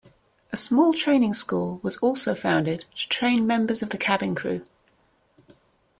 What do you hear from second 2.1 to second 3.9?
founded to train members